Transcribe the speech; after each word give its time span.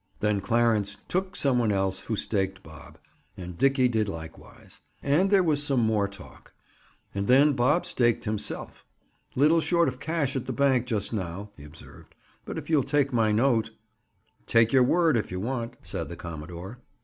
Then 0.19 0.41
Clarence 0.41 0.97
"took" 1.07 1.35
some 1.35 1.59
one 1.59 1.71
else 1.71 1.99
who 1.99 2.15
staked 2.15 2.63
Bob. 2.63 2.97
And 3.37 3.55
Dickie 3.55 3.87
did 3.87 4.09
likewise. 4.09 4.81
And 5.03 5.29
there 5.29 5.43
was 5.43 5.61
some 5.61 5.81
more 5.81 6.07
talk. 6.07 6.53
And 7.13 7.27
then 7.27 7.53
Bob 7.53 7.85
staked 7.85 8.25
himself. 8.25 8.83
"Little 9.35 9.61
short 9.61 9.87
of 9.87 9.99
cash 9.99 10.35
at 10.35 10.47
the 10.47 10.53
bank 10.53 10.87
just 10.87 11.13
now," 11.13 11.51
he 11.55 11.63
observed. 11.63 12.15
"But 12.45 12.57
if 12.57 12.67
you'll 12.67 12.81
take 12.81 13.13
my 13.13 13.31
note—" 13.31 13.69
"Take 14.47 14.73
your 14.73 14.81
word 14.83 15.17
if 15.17 15.29
you 15.29 15.39
want," 15.39 15.75
said 15.83 16.09
the 16.09 16.15
commodore. 16.17 16.79